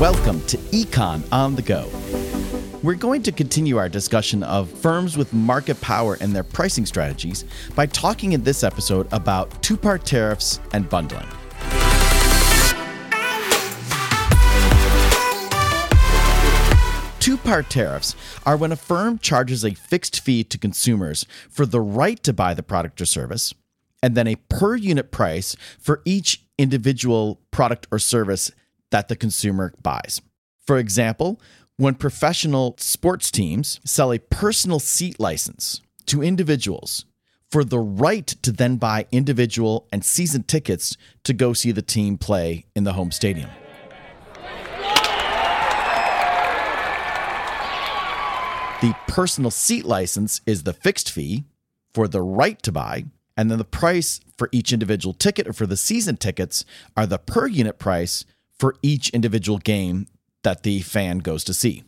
Welcome 0.00 0.40
to 0.42 0.56
Econ 0.58 1.24
on 1.32 1.56
the 1.56 1.62
Go. 1.62 1.90
We're 2.84 2.94
going 2.94 3.20
to 3.24 3.32
continue 3.32 3.78
our 3.78 3.88
discussion 3.88 4.44
of 4.44 4.70
firms 4.70 5.16
with 5.16 5.32
market 5.32 5.80
power 5.80 6.16
and 6.20 6.32
their 6.32 6.44
pricing 6.44 6.86
strategies 6.86 7.44
by 7.74 7.86
talking 7.86 8.30
in 8.30 8.44
this 8.44 8.62
episode 8.62 9.08
about 9.10 9.60
two 9.60 9.76
part 9.76 10.04
tariffs 10.04 10.60
and 10.72 10.88
bundling. 10.88 11.26
Two 17.18 17.36
part 17.36 17.68
tariffs 17.68 18.14
are 18.46 18.56
when 18.56 18.70
a 18.70 18.76
firm 18.76 19.18
charges 19.18 19.64
a 19.64 19.74
fixed 19.74 20.20
fee 20.20 20.44
to 20.44 20.58
consumers 20.58 21.26
for 21.50 21.66
the 21.66 21.80
right 21.80 22.22
to 22.22 22.32
buy 22.32 22.54
the 22.54 22.62
product 22.62 23.00
or 23.00 23.04
service, 23.04 23.52
and 24.00 24.14
then 24.14 24.28
a 24.28 24.36
per 24.48 24.76
unit 24.76 25.10
price 25.10 25.56
for 25.76 26.02
each 26.04 26.44
individual 26.56 27.40
product 27.50 27.88
or 27.90 27.98
service 27.98 28.52
that 28.90 29.08
the 29.08 29.16
consumer 29.16 29.74
buys. 29.82 30.20
For 30.66 30.78
example, 30.78 31.40
when 31.76 31.94
professional 31.94 32.74
sports 32.78 33.30
teams 33.30 33.80
sell 33.84 34.12
a 34.12 34.18
personal 34.18 34.80
seat 34.80 35.18
license 35.20 35.80
to 36.06 36.22
individuals 36.22 37.04
for 37.50 37.64
the 37.64 37.78
right 37.78 38.26
to 38.26 38.52
then 38.52 38.76
buy 38.76 39.06
individual 39.10 39.86
and 39.92 40.04
season 40.04 40.42
tickets 40.42 40.96
to 41.24 41.32
go 41.32 41.52
see 41.52 41.72
the 41.72 41.82
team 41.82 42.18
play 42.18 42.66
in 42.74 42.84
the 42.84 42.92
home 42.92 43.10
stadium. 43.10 43.50
The 48.80 48.94
personal 49.08 49.50
seat 49.50 49.84
license 49.84 50.40
is 50.46 50.62
the 50.62 50.72
fixed 50.72 51.10
fee 51.10 51.44
for 51.94 52.06
the 52.06 52.22
right 52.22 52.62
to 52.62 52.70
buy, 52.70 53.06
and 53.36 53.50
then 53.50 53.58
the 53.58 53.64
price 53.64 54.20
for 54.36 54.48
each 54.52 54.72
individual 54.72 55.14
ticket 55.14 55.48
or 55.48 55.52
for 55.52 55.66
the 55.66 55.76
season 55.76 56.16
tickets 56.16 56.64
are 56.96 57.06
the 57.06 57.18
per 57.18 57.48
unit 57.48 57.80
price 57.80 58.24
for 58.58 58.74
each 58.82 59.10
individual 59.10 59.58
game 59.58 60.06
that 60.42 60.62
the 60.62 60.80
fan 60.80 61.18
goes 61.18 61.44
to 61.44 61.54
see. 61.54 61.84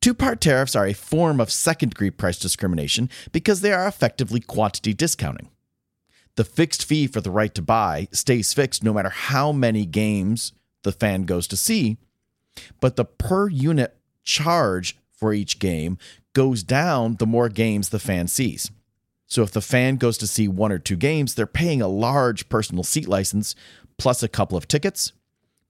Two 0.00 0.14
part 0.14 0.40
tariffs 0.40 0.74
are 0.74 0.86
a 0.86 0.94
form 0.94 1.40
of 1.40 1.52
second 1.52 1.90
degree 1.90 2.10
price 2.10 2.38
discrimination 2.38 3.10
because 3.32 3.60
they 3.60 3.72
are 3.72 3.86
effectively 3.86 4.40
quantity 4.40 4.94
discounting. 4.94 5.50
The 6.36 6.44
fixed 6.44 6.84
fee 6.84 7.06
for 7.06 7.20
the 7.20 7.30
right 7.30 7.54
to 7.54 7.62
buy 7.62 8.08
stays 8.12 8.54
fixed 8.54 8.82
no 8.82 8.94
matter 8.94 9.10
how 9.10 9.52
many 9.52 9.84
games 9.84 10.52
the 10.84 10.92
fan 10.92 11.24
goes 11.24 11.46
to 11.48 11.56
see, 11.56 11.98
but 12.80 12.96
the 12.96 13.04
per 13.04 13.48
unit 13.48 13.96
charge 14.22 14.96
for 15.12 15.34
each 15.34 15.58
game 15.58 15.98
goes 16.32 16.62
down 16.62 17.16
the 17.16 17.26
more 17.26 17.50
games 17.50 17.90
the 17.90 17.98
fan 17.98 18.26
sees. 18.26 18.70
So 19.26 19.42
if 19.42 19.52
the 19.52 19.60
fan 19.60 19.96
goes 19.96 20.16
to 20.18 20.26
see 20.26 20.48
one 20.48 20.72
or 20.72 20.78
two 20.78 20.96
games, 20.96 21.34
they're 21.34 21.46
paying 21.46 21.82
a 21.82 21.88
large 21.88 22.48
personal 22.48 22.84
seat 22.84 23.06
license 23.06 23.54
plus 23.98 24.22
a 24.22 24.28
couple 24.28 24.56
of 24.56 24.66
tickets 24.66 25.12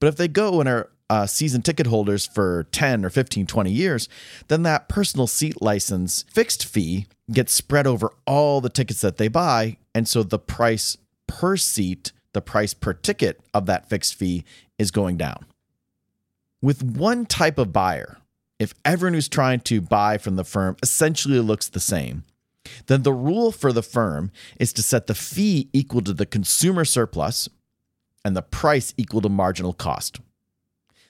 but 0.01 0.09
if 0.09 0.17
they 0.17 0.29
go 0.29 0.61
and 0.61 0.69
are 0.69 0.91
uh, 1.11 1.27
season 1.27 1.61
ticket 1.61 1.89
holders 1.89 2.27
for 2.27 2.69
10 2.71 3.05
or 3.05 3.11
15, 3.11 3.47
20 3.47 3.71
years, 3.71 4.09
then 4.49 4.63
that 4.63 4.89
personal 4.89 5.27
seat 5.27 5.61
license 5.61 6.25
fixed 6.31 6.65
fee 6.65 7.07
gets 7.33 7.53
spread 7.53 7.87
over 7.87 8.13
all 8.27 8.61
the 8.61 8.69
tickets 8.69 9.01
that 9.01 9.17
they 9.17 9.29
buy. 9.29 9.77
And 9.95 10.07
so 10.07 10.23
the 10.23 10.39
price 10.39 10.97
per 11.27 11.57
seat, 11.57 12.13
the 12.33 12.41
price 12.41 12.75
per 12.75 12.93
ticket 12.93 13.41
of 13.53 13.67
that 13.67 13.89
fixed 13.89 14.15
fee 14.15 14.45
is 14.79 14.93
going 14.93 15.17
down. 15.17 15.47
With 16.63 16.83
one 16.83 17.27
type 17.27 17.59
of 17.59 17.73
buyer, 17.73 18.19
if 18.61 18.75
everyone 18.85 19.15
who's 19.15 19.29
trying 19.29 19.61
to 19.61 19.81
buy 19.81 20.17
from 20.17 20.37
the 20.37 20.45
firm 20.45 20.77
essentially 20.83 21.41
looks 21.41 21.69
the 21.69 21.81
same, 21.81 22.25
then 22.87 23.03
the 23.03 23.13
rule 23.13 23.51
for 23.51 23.73
the 23.73 23.83
firm 23.83 24.31
is 24.61 24.73
to 24.75 24.83
set 24.83 25.07
the 25.07 25.15
fee 25.15 25.69
equal 25.73 26.03
to 26.03 26.13
the 26.13 26.27
consumer 26.27 26.85
surplus 26.85 27.49
and 28.25 28.37
the 28.37 28.43
price 28.43 28.95
equal 28.97 29.21
to 29.21 29.29
marginal 29.29 29.73
cost. 29.73 30.21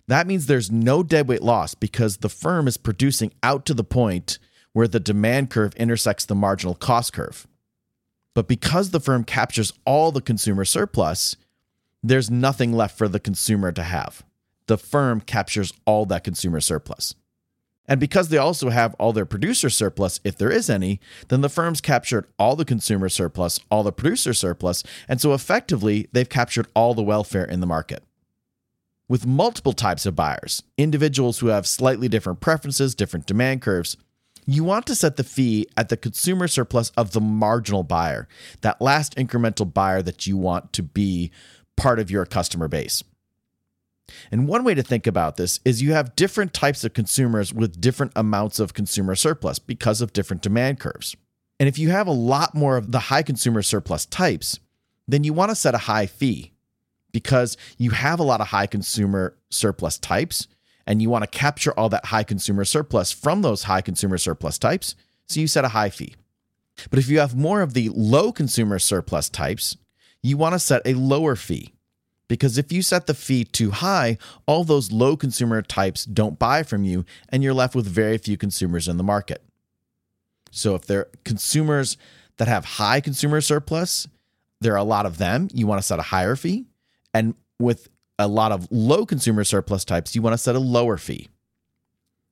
That 0.07 0.27
means 0.27 0.47
there's 0.47 0.71
no 0.71 1.03
deadweight 1.03 1.43
loss 1.43 1.75
because 1.75 2.19
the 2.19 2.29
firm 2.29 2.67
is 2.67 2.77
producing 2.77 3.33
out 3.43 3.65
to 3.67 3.75
the 3.75 3.85
point 3.85 4.39
where 4.73 4.89
the 4.89 5.01
demand 5.01 5.51
curve 5.51 5.75
intersects 5.75 6.25
the 6.25 6.35
marginal 6.35 6.75
cost 6.75 7.13
curve. 7.13 7.47
But 8.35 8.49
because 8.49 8.91
the 8.91 9.01
firm 9.01 9.25
captures 9.25 9.73
all 9.85 10.13
the 10.13 10.21
consumer 10.21 10.65
surplus, 10.65 11.37
there's 12.03 12.31
nothing 12.31 12.73
left 12.73 12.97
for 12.97 13.09
the 13.09 13.21
consumer 13.21 13.73
to 13.73 13.83
have. 13.83 14.25
The 14.67 14.79
firm 14.79 15.21
captures 15.21 15.73
all 15.85 16.07
that 16.07 16.25
consumer 16.25 16.61
surplus. 16.61 17.15
And 17.91 17.99
because 17.99 18.29
they 18.29 18.39
also 18.39 18.71
have 18.71 18.95
all 19.01 19.13
their 19.13 19.27
producer 19.27 19.69
surplus, 19.69 20.21
if 20.23 20.39
there 20.39 20.51
is 20.51 20.71
any, 20.71 21.01
then 21.27 21.41
the 21.41 21.49
firms 21.49 21.81
captured 21.81 22.25
all 22.39 22.55
the 22.55 22.65
consumer 22.65 23.09
surplus, 23.09 23.59
all 23.69 23.83
the 23.83 23.91
producer 23.91 24.33
surplus, 24.33 24.85
and 25.09 25.21
so 25.21 25.35
effectively 25.35 26.09
they've 26.13 26.29
captured 26.29 26.69
all 26.73 26.95
the 26.95 27.03
welfare 27.03 27.45
in 27.45 27.59
the 27.59 27.67
market. 27.67 28.05
With 29.09 29.27
multiple 29.27 29.73
types 29.73 30.07
of 30.07 30.15
buyers, 30.15 30.63
individuals 30.79 31.41
who 31.41 31.49
have 31.49 31.67
slightly 31.67 32.09
different 32.09 32.39
preferences, 32.39 32.95
different 32.95 33.27
demand 33.27 33.61
curves, 33.61 33.97
you 34.47 34.63
want 34.63 34.87
to 34.87 34.95
set 34.95 35.17
the 35.17 35.25
fee 35.25 35.67
at 35.77 35.89
the 35.89 35.97
consumer 35.97 36.47
surplus 36.47 36.91
of 36.91 37.11
the 37.11 37.21
marginal 37.21 37.83
buyer, 37.83 38.29
that 38.61 38.81
last 38.81 39.17
incremental 39.17 39.71
buyer 39.71 40.01
that 40.01 40.29
you 40.29 40.37
want 40.37 40.73
to 40.75 40.85
be 40.85 41.33
part 41.77 41.99
of 41.99 42.09
your 42.09 42.25
customer 42.25 42.69
base. 42.69 43.03
And 44.31 44.49
one 44.49 44.65
way 44.65 44.75
to 44.75 44.83
think 44.83 45.07
about 45.07 45.37
this 45.37 45.61
is 45.65 45.83
you 45.83 45.93
have 45.93 46.17
different 46.17 46.53
types 46.53 46.85
of 46.85 46.95
consumers 46.95 47.53
with 47.53 47.81
different 47.81 48.13
amounts 48.17 48.59
of 48.61 48.75
consumer 48.75 49.15
surplus 49.15 49.59
because 49.59 50.01
of 50.01 50.13
different 50.13 50.43
demand 50.43 50.81
curves. 50.81 51.17
And 51.59 51.69
if 51.69 51.79
you 51.79 51.91
have 51.91 52.07
a 52.07 52.13
lot 52.13 52.55
more 52.55 52.77
of 52.77 52.93
the 52.93 52.99
high 52.99 53.23
consumer 53.23 53.63
surplus 53.63 54.07
types, 54.07 54.59
then 55.07 55.25
you 55.25 55.33
want 55.33 55.51
to 55.51 55.55
set 55.55 55.75
a 55.75 55.79
high 55.79 56.07
fee 56.07 56.53
because 57.13 57.57
you 57.77 57.91
have 57.91 58.21
a 58.21 58.25
lot 58.25 58.41
of 58.41 58.49
high 58.49 58.67
consumer 58.67 59.37
surplus 59.51 59.99
types 59.99 60.47
and 60.87 61.03
you 61.03 61.11
want 61.11 61.23
to 61.23 61.39
capture 61.39 61.73
all 61.79 61.89
that 61.89 62.07
high 62.07 62.23
consumer 62.23 62.65
surplus 62.65 63.13
from 63.13 63.43
those 63.43 63.65
high 63.65 63.81
consumer 63.81 64.19
surplus 64.19 64.59
types. 64.59 64.95
So 65.29 65.41
you 65.41 65.47
set 65.47 65.65
a 65.65 65.69
high 65.69 65.91
fee. 65.91 66.15
But 66.89 66.99
if 66.99 67.09
you 67.09 67.19
have 67.19 67.37
more 67.37 67.61
of 67.61 67.75
the 67.75 67.91
low 67.91 68.33
consumer 68.33 68.79
surplus 68.79 69.29
types, 69.29 69.77
you 70.23 70.37
want 70.37 70.55
to 70.55 70.59
set 70.59 70.83
a 70.85 70.95
lower 70.95 71.37
fee 71.37 71.75
because 72.31 72.59
if 72.59 72.71
you 72.71 72.81
set 72.81 73.09
the 73.09 73.15
fee 73.15 73.43
too 73.43 73.73
high, 73.73 74.17
all 74.47 74.63
those 74.63 74.93
low 74.93 75.17
consumer 75.17 75.63
types 75.63 76.05
don't 76.05 76.39
buy 76.39 76.63
from 76.63 76.85
you, 76.85 77.05
and 77.29 77.43
you're 77.43 77.53
left 77.53 77.75
with 77.75 77.89
very 77.89 78.19
few 78.19 78.37
consumers 78.37 78.87
in 78.87 78.99
the 78.99 79.03
market. 79.03 79.43
So 80.53 80.77
if 80.77 80.87
there 80.87 81.01
are 81.01 81.11
consumers 81.25 81.97
that 82.37 82.47
have 82.47 82.65
high 82.65 83.01
consumer 83.01 83.41
surplus, 83.41 84.07
there 84.61 84.75
are 84.75 84.77
a 84.77 84.85
lot 84.85 85.07
of 85.07 85.19
them, 85.19 85.49
you 85.53 85.67
want 85.67 85.81
to 85.81 85.83
set 85.87 85.99
a 85.99 86.03
higher 86.03 86.37
fee. 86.37 86.67
And 87.13 87.35
with 87.59 87.89
a 88.17 88.29
lot 88.29 88.53
of 88.53 88.69
low 88.71 89.05
consumer 89.05 89.43
surplus 89.43 89.85
types, 89.85 90.15
you 90.15 90.23
want 90.23 90.35
to 90.35 90.39
set 90.39 90.55
a 90.55 90.61
lower 90.61 90.99
fee. 90.99 91.31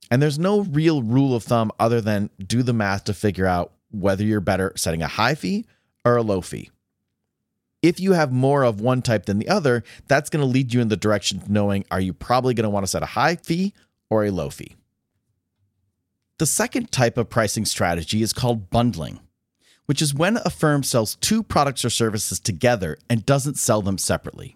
And 0.09 0.21
there's 0.21 0.39
no 0.39 0.61
real 0.61 1.03
rule 1.03 1.35
of 1.35 1.43
thumb 1.43 1.73
other 1.77 1.99
than 1.99 2.29
do 2.39 2.63
the 2.63 2.71
math 2.71 3.03
to 3.03 3.13
figure 3.13 3.47
out 3.47 3.73
whether 3.91 4.23
you're 4.23 4.39
better 4.39 4.71
setting 4.77 5.01
a 5.01 5.09
high 5.09 5.35
fee 5.35 5.65
or 6.05 6.15
a 6.15 6.23
low 6.23 6.39
fee 6.39 6.69
if 7.81 7.99
you 7.99 8.13
have 8.13 8.31
more 8.31 8.63
of 8.63 8.81
one 8.81 9.01
type 9.01 9.25
than 9.25 9.39
the 9.39 9.47
other, 9.47 9.83
that's 10.07 10.29
going 10.29 10.41
to 10.41 10.51
lead 10.51 10.73
you 10.73 10.81
in 10.81 10.89
the 10.89 10.97
direction 10.97 11.37
of 11.37 11.49
knowing 11.49 11.85
are 11.91 12.01
you 12.01 12.13
probably 12.13 12.53
going 12.53 12.63
to 12.63 12.69
want 12.69 12.83
to 12.83 12.91
set 12.91 13.03
a 13.03 13.07
high 13.07 13.35
fee 13.35 13.73
or 14.09 14.25
a 14.25 14.31
low 14.31 14.49
fee. 14.49 14.75
The 16.39 16.45
second 16.45 16.91
type 16.91 17.17
of 17.17 17.29
pricing 17.29 17.65
strategy 17.65 18.21
is 18.21 18.33
called 18.33 18.69
bundling, 18.69 19.19
which 19.85 20.01
is 20.01 20.13
when 20.13 20.37
a 20.37 20.49
firm 20.49 20.83
sells 20.83 21.15
two 21.15 21.43
products 21.43 21.83
or 21.83 21.89
services 21.89 22.39
together 22.39 22.97
and 23.09 23.25
doesn't 23.25 23.57
sell 23.57 23.81
them 23.81 23.97
separately. 23.97 24.55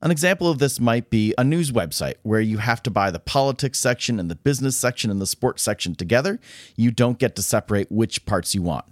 An 0.00 0.10
example 0.10 0.48
of 0.48 0.60
this 0.60 0.78
might 0.78 1.10
be 1.10 1.34
a 1.36 1.42
news 1.42 1.72
website 1.72 2.14
where 2.22 2.40
you 2.40 2.58
have 2.58 2.82
to 2.84 2.90
buy 2.90 3.10
the 3.10 3.18
politics 3.18 3.80
section 3.80 4.20
and 4.20 4.30
the 4.30 4.36
business 4.36 4.76
section 4.76 5.10
and 5.10 5.20
the 5.20 5.26
sports 5.26 5.62
section 5.62 5.94
together. 5.94 6.38
You 6.76 6.92
don't 6.92 7.18
get 7.18 7.34
to 7.36 7.42
separate 7.42 7.90
which 7.90 8.24
parts 8.24 8.54
you 8.54 8.62
want 8.62 8.84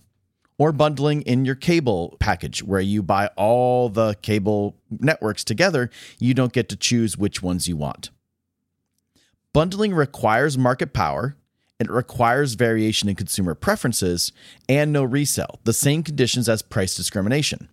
or 0.59 0.73
bundling 0.73 1.23
in 1.23 1.45
your 1.45 1.55
cable 1.55 2.17
package 2.19 2.63
where 2.63 2.81
you 2.81 3.03
buy 3.03 3.29
all 3.37 3.89
the 3.89 4.15
cable 4.23 4.77
networks 4.91 5.45
together. 5.45 5.91
You 6.19 6.35
don't 6.35 6.53
get 6.53 6.69
to 6.71 6.77
choose 6.77 7.17
which 7.17 7.43
ones 7.43 7.69
you 7.69 7.77
want. 7.77 8.11
Bundling 9.53 9.95
requires 9.95 10.59
market 10.59 10.93
power, 10.93 11.37
it 11.79 11.91
requires 11.91 12.55
variation 12.55 13.09
in 13.09 13.17
consumer 13.17 13.55
preferences, 13.55 14.33
and 14.69 14.93
no 14.93 15.05
resale, 15.05 15.61
the 15.65 15.73
same 15.73 16.03
conditions 16.03 16.49
as 16.49 16.63
price 16.63 16.95
discrimination. 16.95 17.69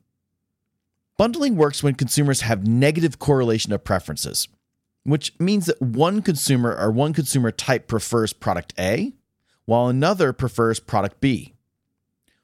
Bundling 1.18 1.56
works 1.56 1.84
when 1.84 1.94
consumers 1.94 2.42
have 2.42 2.68
negative 2.68 3.19
correlation 3.19 3.72
of 3.72 3.84
preferences, 3.84 4.48
which 5.04 5.38
means 5.40 5.68
that 5.68 5.81
one 5.81 6.22
consumer 6.22 6.75
or 6.75 6.92
one 6.92 7.13
consumer 7.13 7.52
type 7.52 7.88
prefers 7.88 8.34
product 8.34 8.74
A, 8.80 9.13
while 9.66 9.88
another 9.88 10.34
prefers 10.34 10.80
product 10.80 11.22
B. 11.22 11.53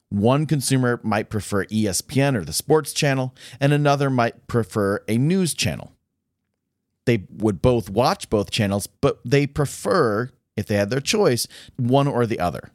One 0.10 0.48
consumer 0.48 1.00
might 1.04 1.30
prefer 1.30 1.66
ESPN 1.66 2.36
or 2.36 2.44
the 2.44 2.54
sports 2.54 2.94
channel, 2.94 3.36
and 3.60 3.72
another 3.72 4.10
might 4.10 4.48
prefer 4.48 5.04
a 5.08 5.18
news 5.18 5.54
channel. 5.54 5.94
They 7.06 7.26
would 7.38 7.62
both 7.62 7.90
watch 7.90 8.30
both 8.30 8.52
channels, 8.52 8.88
but 8.88 9.20
they 9.24 9.46
prefer, 9.48 10.32
if 10.58 10.66
they 10.66 10.76
had 10.76 10.90
their 10.90 11.00
choice, 11.00 11.48
one 11.78 12.08
or 12.08 12.26
the 12.26 12.40
other. 12.40 12.72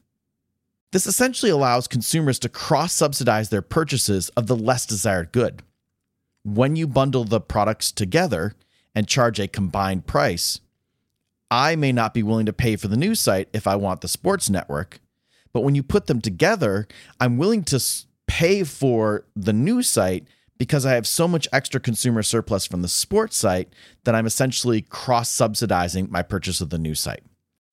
This 0.92 1.06
essentially 1.08 1.50
allows 1.50 1.88
consumers 1.88 2.38
to 2.40 2.48
cross 2.48 2.92
subsidize 2.92 3.48
their 3.48 3.62
purchases 3.62 4.28
of 4.30 4.46
the 4.46 4.56
less 4.56 4.86
desired 4.86 5.32
good. 5.32 5.62
When 6.44 6.76
you 6.76 6.86
bundle 6.86 7.24
the 7.24 7.40
products 7.40 7.90
together 7.90 8.54
and 8.94 9.08
charge 9.08 9.40
a 9.40 9.48
combined 9.48 10.06
price, 10.06 10.60
I 11.50 11.74
may 11.74 11.90
not 11.90 12.14
be 12.14 12.22
willing 12.22 12.46
to 12.46 12.52
pay 12.52 12.76
for 12.76 12.86
the 12.86 12.96
news 12.96 13.20
site 13.20 13.48
if 13.52 13.66
I 13.66 13.74
want 13.74 14.02
the 14.02 14.08
sports 14.08 14.48
network. 14.48 15.00
But 15.54 15.62
when 15.62 15.74
you 15.74 15.82
put 15.82 16.08
them 16.08 16.20
together, 16.20 16.86
I'm 17.18 17.38
willing 17.38 17.62
to 17.64 17.82
pay 18.26 18.64
for 18.64 19.24
the 19.34 19.54
new 19.54 19.82
site 19.82 20.26
because 20.58 20.84
I 20.84 20.92
have 20.92 21.06
so 21.06 21.26
much 21.26 21.48
extra 21.52 21.80
consumer 21.80 22.22
surplus 22.22 22.66
from 22.66 22.82
the 22.82 22.88
sports 22.88 23.36
site 23.36 23.72
that 24.04 24.14
I'm 24.14 24.26
essentially 24.26 24.82
cross 24.82 25.30
subsidizing 25.30 26.10
my 26.10 26.22
purchase 26.22 26.60
of 26.60 26.70
the 26.70 26.78
new 26.78 26.94
site, 26.94 27.22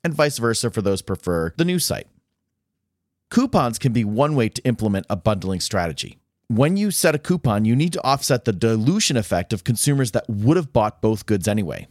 and 0.04 0.14
vice 0.14 0.38
versa 0.38 0.72
for 0.72 0.82
those 0.82 1.02
prefer 1.02 1.54
the 1.58 1.66
new 1.66 1.80
site. 1.80 2.08
Coupons 3.30 3.80
can 3.80 3.94
be 3.94 4.04
one 4.04 4.36
way 4.36 4.50
to 4.50 4.64
implement 4.64 5.06
a 5.10 5.16
bundling 5.16 5.60
strategy. 5.60 6.18
When 6.50 6.76
you 6.76 6.92
set 6.92 7.16
a 7.16 7.20
coupon, 7.20 7.66
you 7.66 7.76
need 7.76 7.94
to 7.94 8.04
offset 8.04 8.46
the 8.46 8.52
dilution 8.52 9.16
effect 9.16 9.54
of 9.54 9.64
consumers 9.64 10.12
that 10.12 10.30
would 10.30 10.58
have 10.58 10.74
bought 10.74 11.02
both 11.02 11.26
goods 11.26 11.48
anyway. 11.48 11.88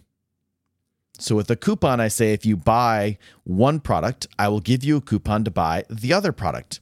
So 1.20 1.36
with 1.36 1.50
a 1.50 1.56
coupon, 1.56 2.00
I 2.00 2.08
say 2.08 2.32
if 2.32 2.46
you 2.46 2.56
buy 2.56 3.18
one 3.44 3.80
product, 3.80 4.26
I 4.38 4.48
will 4.48 4.60
give 4.60 4.82
you 4.82 4.96
a 4.96 5.02
coupon 5.02 5.44
to 5.44 5.50
buy 5.50 5.84
the 5.90 6.12
other 6.12 6.32
product. 6.32 6.80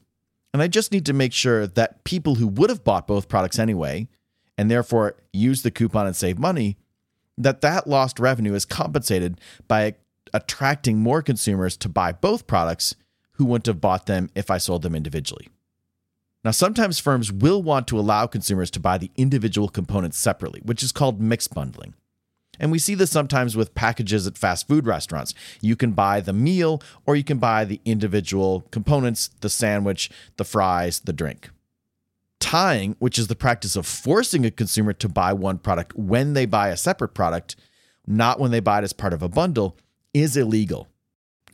And 0.52 0.62
I 0.62 0.69
just 0.69 0.93
need 0.93 1.05
to 1.06 1.12
make 1.12 1.32
sure 1.32 1.67
that 1.67 2.05
people 2.05 2.37
who 2.37 2.46
would 2.46 2.70
have 2.70 2.85
bought 2.85 3.06
both 3.06 3.29
products 3.29 3.58
anyway, 3.58 4.08
and 4.56 4.70
therefore 4.70 5.17
use 5.32 5.62
the 5.62 5.70
coupon 5.70 6.06
and 6.06 6.17
save 6.17 6.38
money, 6.38 6.76
that 7.37 7.61
that 7.61 7.87
lost 7.87 8.19
revenue 8.19 8.55
is 8.55 8.64
compensated 8.64 9.40
by 9.67 9.94
attracting 10.32 10.99
more 10.99 11.23
consumers 11.23 11.76
to 11.76 11.88
buy 11.88 12.12
both 12.12 12.46
products 12.46 12.94
who 13.32 13.44
wouldn't 13.44 13.67
have 13.67 13.81
bought 13.81 14.06
them 14.06 14.31
if 14.34 14.50
I 14.50 14.58
sold 14.58 14.82
them 14.82 14.94
individually. 14.94 15.49
Now, 16.44 16.52
sometimes 16.52 16.99
firms 16.99 17.32
will 17.32 17.62
want 17.62 17.88
to 17.88 17.99
allow 17.99 18.26
consumers 18.26 18.70
to 18.73 18.81
buy 18.81 18.99
the 18.99 19.11
individual 19.17 19.69
components 19.69 20.19
separately, 20.19 20.61
which 20.64 20.82
is 20.82 20.93
called 20.93 21.20
mixed 21.20 21.55
bundling. 21.55 21.94
And 22.58 22.70
we 22.70 22.78
see 22.78 22.94
this 22.94 23.10
sometimes 23.10 23.56
with 23.56 23.75
packages 23.75 24.26
at 24.26 24.38
fast 24.38 24.66
food 24.66 24.87
restaurants. 24.87 25.34
You 25.60 25.76
can 25.76 25.93
buy 25.93 26.20
the 26.20 26.32
meal 26.32 26.82
or 27.06 27.16
you 27.16 27.25
can 27.25 27.38
buy 27.38 27.64
the 27.64 27.81
individual 27.84 28.66
components 28.70 29.28
the 29.40 29.50
sandwich, 29.50 30.10
the 30.37 30.44
fries, 30.44 31.00
the 31.00 31.12
drink. 31.12 31.50
Tying, 32.40 32.96
which 32.99 33.19
is 33.19 33.26
the 33.26 33.37
practice 33.37 33.76
of 33.76 33.87
forcing 33.87 34.46
a 34.46 34.50
consumer 34.50 34.93
to 34.94 35.08
buy 35.08 35.32
one 35.32 35.58
product 35.58 35.96
when 35.96 36.32
they 36.32 36.46
buy 36.46 36.69
a 36.69 36.76
separate 36.76 37.14
product, 37.14 37.56
not 38.06 38.40
when 38.40 38.50
they 38.50 38.60
buy 38.60 38.78
it 38.78 38.84
as 38.84 38.93
part 38.93 39.12
of 39.12 39.22
a 39.22 39.28
bundle, 39.28 39.76
is 40.14 40.37
illegal. 40.37 40.88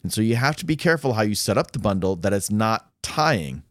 And 0.03 0.13
so 0.13 0.21
you 0.21 0.37
have 0.37 0.57
to 0.57 0.67
be 0.67 0.77
careful 0.77 1.15
how 1.15 1.23
you 1.23 1.35
set 1.35 1.59
up 1.59 1.73
the 1.73 1.79
bundle 1.79 2.15
that 2.17 2.33
it's 2.33 2.51
not 2.51 2.91
tying 3.03 3.64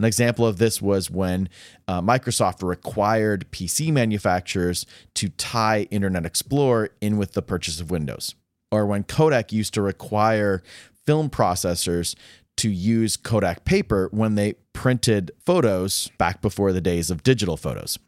an 0.00 0.06
example 0.06 0.46
of 0.46 0.56
this 0.56 0.80
was 0.80 1.10
when 1.10 1.50
uh, 1.86 2.00
Microsoft 2.00 2.66
required 2.66 3.44
PC 3.52 3.92
manufacturers 3.92 4.86
to 5.14 5.28
tie 5.28 5.86
Internet 5.90 6.24
Explorer 6.24 6.88
in 7.02 7.18
with 7.18 7.34
the 7.34 7.42
purchase 7.42 7.80
of 7.80 7.90
Windows, 7.90 8.34
or 8.72 8.86
when 8.86 9.04
Kodak 9.04 9.52
used 9.52 9.74
to 9.74 9.82
require 9.82 10.62
film 11.04 11.28
processors 11.28 12.14
to 12.56 12.70
use 12.70 13.18
Kodak 13.18 13.66
paper 13.66 14.08
when 14.10 14.36
they 14.36 14.54
printed 14.72 15.32
photos 15.44 16.10
back 16.16 16.40
before 16.40 16.72
the 16.72 16.80
days 16.80 17.10
of 17.10 17.22
digital 17.22 17.58
photos. 17.58 17.98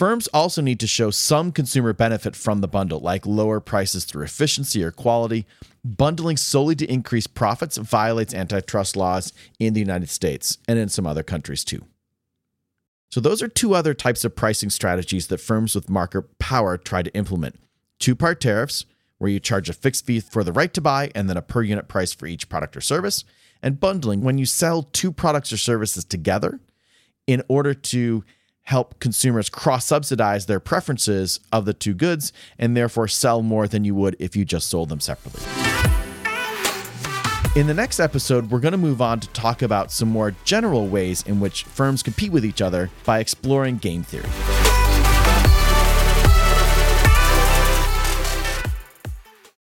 Firms 0.00 0.28
also 0.28 0.62
need 0.62 0.80
to 0.80 0.86
show 0.86 1.10
some 1.10 1.52
consumer 1.52 1.92
benefit 1.92 2.34
from 2.34 2.62
the 2.62 2.68
bundle, 2.68 3.00
like 3.00 3.26
lower 3.26 3.60
prices 3.60 4.06
through 4.06 4.24
efficiency 4.24 4.82
or 4.82 4.90
quality. 4.90 5.44
Bundling 5.84 6.38
solely 6.38 6.74
to 6.76 6.90
increase 6.90 7.26
profits 7.26 7.76
violates 7.76 8.32
antitrust 8.32 8.96
laws 8.96 9.34
in 9.58 9.74
the 9.74 9.80
United 9.80 10.08
States 10.08 10.56
and 10.66 10.78
in 10.78 10.88
some 10.88 11.06
other 11.06 11.22
countries 11.22 11.64
too. 11.64 11.84
So, 13.10 13.20
those 13.20 13.42
are 13.42 13.48
two 13.48 13.74
other 13.74 13.92
types 13.92 14.24
of 14.24 14.34
pricing 14.34 14.70
strategies 14.70 15.26
that 15.26 15.36
firms 15.36 15.74
with 15.74 15.90
market 15.90 16.38
power 16.38 16.78
try 16.78 17.02
to 17.02 17.14
implement 17.14 17.60
two 17.98 18.16
part 18.16 18.40
tariffs, 18.40 18.86
where 19.18 19.30
you 19.30 19.38
charge 19.38 19.68
a 19.68 19.74
fixed 19.74 20.06
fee 20.06 20.20
for 20.20 20.42
the 20.42 20.54
right 20.54 20.72
to 20.72 20.80
buy 20.80 21.10
and 21.14 21.28
then 21.28 21.36
a 21.36 21.42
per 21.42 21.60
unit 21.60 21.88
price 21.88 22.14
for 22.14 22.24
each 22.24 22.48
product 22.48 22.74
or 22.74 22.80
service, 22.80 23.22
and 23.62 23.80
bundling, 23.80 24.22
when 24.22 24.38
you 24.38 24.46
sell 24.46 24.82
two 24.82 25.12
products 25.12 25.52
or 25.52 25.58
services 25.58 26.06
together 26.06 26.58
in 27.26 27.42
order 27.48 27.74
to 27.74 28.24
help 28.64 28.98
consumers 29.00 29.48
cross 29.48 29.86
subsidize 29.86 30.46
their 30.46 30.60
preferences 30.60 31.40
of 31.52 31.64
the 31.64 31.74
two 31.74 31.94
goods 31.94 32.32
and 32.58 32.76
therefore 32.76 33.08
sell 33.08 33.42
more 33.42 33.66
than 33.66 33.84
you 33.84 33.94
would 33.94 34.16
if 34.18 34.36
you 34.36 34.44
just 34.44 34.68
sold 34.68 34.88
them 34.88 35.00
separately. 35.00 35.42
In 37.56 37.66
the 37.66 37.74
next 37.74 37.98
episode, 37.98 38.48
we're 38.50 38.60
going 38.60 38.72
to 38.72 38.78
move 38.78 39.02
on 39.02 39.18
to 39.18 39.28
talk 39.30 39.62
about 39.62 39.90
some 39.90 40.08
more 40.08 40.36
general 40.44 40.86
ways 40.86 41.24
in 41.26 41.40
which 41.40 41.64
firms 41.64 42.00
compete 42.00 42.30
with 42.30 42.44
each 42.44 42.62
other 42.62 42.90
by 43.04 43.18
exploring 43.18 43.78
game 43.78 44.04
theory. 44.04 44.28